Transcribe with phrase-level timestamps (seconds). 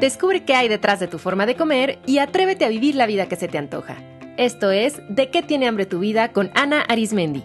[0.00, 3.28] Descubre qué hay detrás de tu forma de comer y atrévete a vivir la vida
[3.28, 3.96] que se te antoja.
[4.36, 7.42] Esto es De qué tiene hambre tu vida con Ana Arismendi.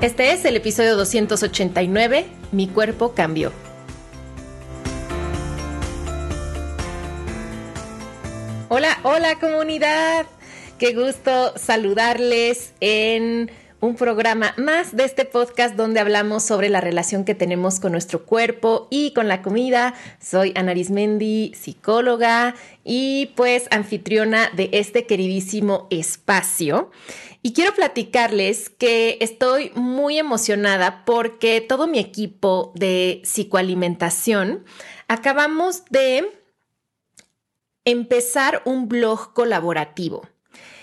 [0.00, 3.52] Este es el episodio 289, Mi cuerpo cambió.
[8.70, 10.24] Hola, hola comunidad.
[10.78, 13.50] Qué gusto saludarles en
[13.82, 18.24] un programa más de este podcast donde hablamos sobre la relación que tenemos con nuestro
[18.24, 19.94] cuerpo y con la comida.
[20.20, 26.92] Soy Ana Arismendi, psicóloga y pues anfitriona de este queridísimo espacio.
[27.42, 34.64] Y quiero platicarles que estoy muy emocionada porque todo mi equipo de psicoalimentación
[35.08, 36.30] acabamos de
[37.84, 40.22] empezar un blog colaborativo.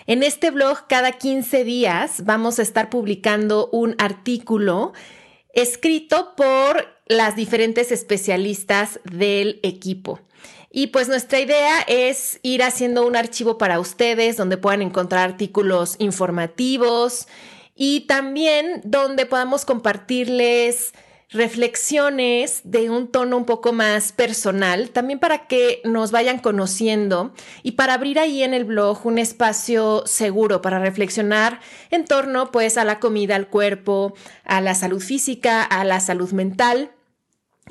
[0.09, 4.93] En este blog cada 15 días vamos a estar publicando un artículo
[5.53, 10.19] escrito por las diferentes especialistas del equipo.
[10.71, 15.95] Y pues nuestra idea es ir haciendo un archivo para ustedes donde puedan encontrar artículos
[15.99, 17.27] informativos
[17.75, 20.91] y también donde podamos compartirles
[21.31, 27.73] reflexiones de un tono un poco más personal, también para que nos vayan conociendo y
[27.73, 31.59] para abrir ahí en el blog un espacio seguro para reflexionar
[31.91, 36.31] en torno pues a la comida, al cuerpo, a la salud física, a la salud
[36.31, 36.91] mental.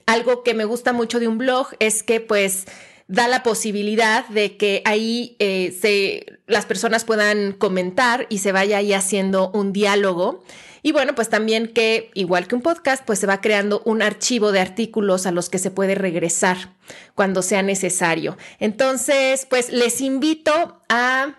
[0.06, 2.66] Algo que me gusta mucho de un blog es que pues
[3.08, 8.78] da la posibilidad de que ahí eh, se, las personas puedan comentar y se vaya
[8.78, 10.44] ahí haciendo un diálogo.
[10.82, 14.52] Y bueno, pues también que, igual que un podcast, pues se va creando un archivo
[14.52, 16.74] de artículos a los que se puede regresar
[17.14, 18.36] cuando sea necesario.
[18.58, 21.34] Entonces, pues les invito a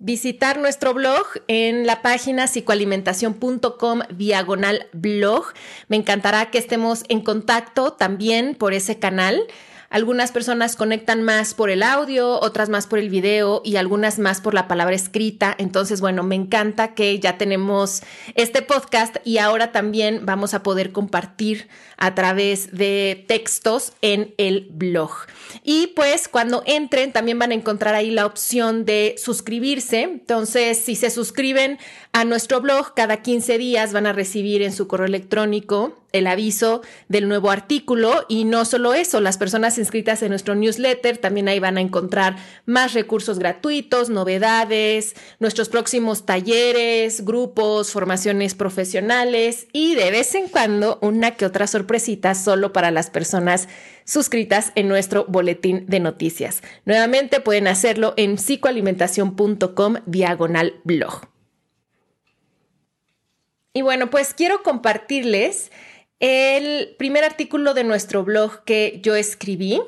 [0.00, 5.44] visitar nuestro blog en la página psicoalimentación.com diagonal blog.
[5.88, 9.42] Me encantará que estemos en contacto también por ese canal.
[9.90, 14.40] Algunas personas conectan más por el audio, otras más por el video y algunas más
[14.40, 15.52] por la palabra escrita.
[15.58, 18.02] Entonces, bueno, me encanta que ya tenemos
[18.36, 24.68] este podcast y ahora también vamos a poder compartir a través de textos en el
[24.70, 25.10] blog.
[25.64, 30.02] Y pues cuando entren también van a encontrar ahí la opción de suscribirse.
[30.02, 31.78] Entonces, si se suscriben
[32.12, 36.82] a nuestro blog, cada 15 días van a recibir en su correo electrónico el aviso
[37.08, 41.58] del nuevo artículo y no solo eso, las personas inscritas en nuestro newsletter también ahí
[41.58, 50.10] van a encontrar más recursos gratuitos, novedades, nuestros próximos talleres, grupos, formaciones profesionales y de
[50.10, 53.68] vez en cuando una que otra sorpresita solo para las personas
[54.04, 56.62] suscritas en nuestro boletín de noticias.
[56.84, 61.30] Nuevamente pueden hacerlo en psicoalimentación.com diagonal blog.
[63.72, 65.70] Y bueno, pues quiero compartirles
[66.20, 69.80] el primer artículo de nuestro blog que yo escribí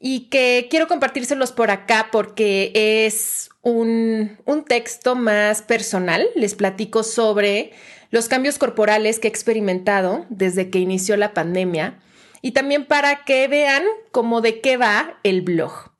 [0.00, 6.28] y que quiero compartírselos por acá porque es un, un, texto más personal.
[6.34, 7.72] Les platico sobre
[8.10, 12.00] los cambios corporales que he experimentado desde que inició la pandemia
[12.42, 13.82] y también para que vean
[14.12, 15.92] cómo de qué va el blog.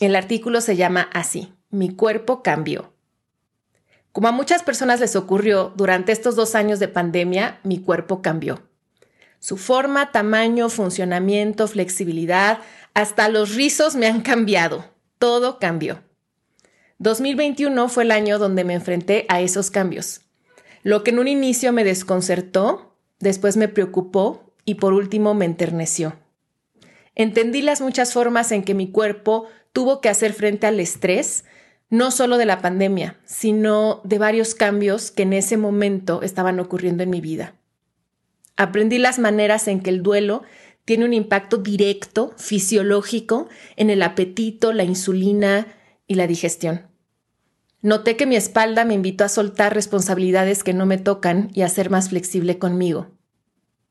[0.00, 2.92] El artículo se llama así, Mi cuerpo cambió.
[4.18, 8.64] Como a muchas personas les ocurrió durante estos dos años de pandemia, mi cuerpo cambió.
[9.38, 12.58] Su forma, tamaño, funcionamiento, flexibilidad,
[12.94, 14.84] hasta los rizos me han cambiado.
[15.20, 16.02] Todo cambió.
[16.98, 20.22] 2021 fue el año donde me enfrenté a esos cambios.
[20.82, 26.16] Lo que en un inicio me desconcertó, después me preocupó y por último me enterneció.
[27.14, 31.44] Entendí las muchas formas en que mi cuerpo tuvo que hacer frente al estrés,
[31.90, 37.02] no solo de la pandemia, sino de varios cambios que en ese momento estaban ocurriendo
[37.02, 37.54] en mi vida.
[38.56, 40.42] Aprendí las maneras en que el duelo
[40.84, 45.66] tiene un impacto directo, fisiológico, en el apetito, la insulina
[46.06, 46.86] y la digestión.
[47.80, 51.68] Noté que mi espalda me invitó a soltar responsabilidades que no me tocan y a
[51.68, 53.08] ser más flexible conmigo.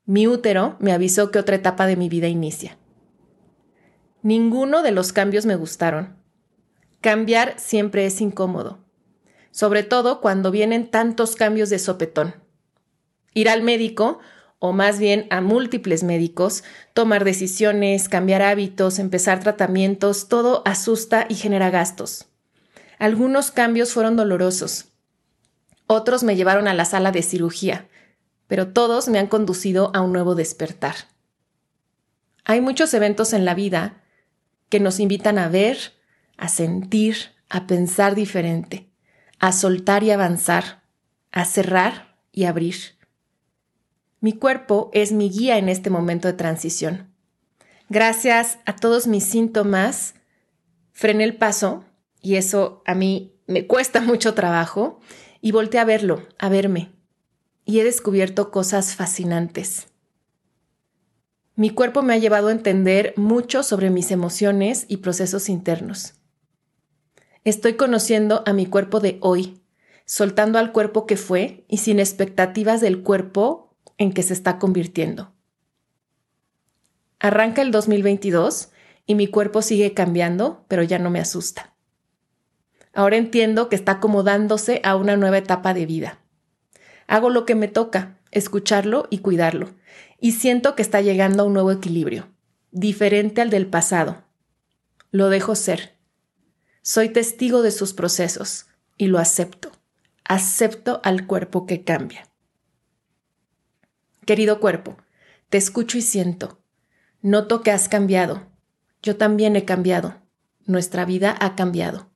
[0.06, 2.77] Mi útero me avisó que otra etapa de mi vida inicia.
[4.24, 6.18] Ninguno de los cambios me gustaron,
[7.02, 8.80] Cambiar siempre es incómodo,
[9.52, 12.36] sobre todo cuando vienen tantos cambios de sopetón.
[13.34, 14.20] Ir al médico,
[14.60, 16.64] o más bien a múltiples médicos,
[16.94, 22.26] tomar decisiones, cambiar hábitos, empezar tratamientos, todo asusta y genera gastos.
[22.98, 24.86] Algunos cambios fueron dolorosos.
[25.86, 27.88] Otros me llevaron a la sala de cirugía,
[28.48, 30.96] pero todos me han conducido a un nuevo despertar.
[32.44, 34.02] Hay muchos eventos en la vida
[34.70, 35.97] que nos invitan a ver,
[36.38, 37.18] a sentir,
[37.50, 38.89] a pensar diferente,
[39.39, 40.84] a soltar y avanzar,
[41.31, 42.75] a cerrar y abrir.
[44.19, 47.13] Mi cuerpo es mi guía en este momento de transición.
[47.89, 50.16] Gracias a todos mis síntomas,
[50.92, 51.86] frené el paso
[52.22, 55.00] y eso a mí me cuesta mucho trabajo
[55.42, 56.92] y volteé a verlo, a verme.
[57.66, 59.88] Y he descubierto cosas fascinantes.
[61.56, 66.17] Mi cuerpo me ha llevado a entender mucho sobre mis emociones y procesos internos.
[67.48, 69.62] Estoy conociendo a mi cuerpo de hoy,
[70.04, 75.32] soltando al cuerpo que fue y sin expectativas del cuerpo en que se está convirtiendo.
[77.20, 78.72] Arranca el 2022
[79.06, 81.74] y mi cuerpo sigue cambiando, pero ya no me asusta.
[82.92, 86.20] Ahora entiendo que está acomodándose a una nueva etapa de vida.
[87.08, 89.70] Hago lo que me toca, escucharlo y cuidarlo,
[90.20, 92.28] y siento que está llegando a un nuevo equilibrio,
[92.72, 94.26] diferente al del pasado.
[95.12, 95.97] Lo dejo ser.
[96.89, 98.68] Soy testigo de sus procesos
[98.98, 99.74] y lo acepto.
[100.24, 102.30] Acepto al cuerpo que cambia.
[104.25, 104.95] Querido cuerpo,
[105.50, 106.62] te escucho y siento.
[107.22, 108.48] Noto que has cambiado.
[109.04, 110.22] Yo también he cambiado.
[110.66, 112.10] Nuestra vida ha cambiado.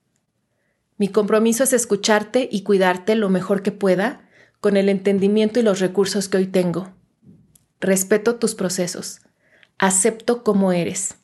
[0.96, 4.30] Mi compromiso es escucharte y cuidarte lo mejor que pueda
[4.62, 6.94] con el entendimiento y los recursos que hoy tengo.
[7.82, 9.20] Respeto tus procesos.
[9.78, 11.16] Acepto como eres.